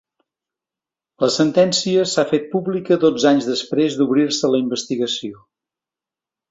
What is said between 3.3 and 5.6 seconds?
anys després d’obrir-se la investigació.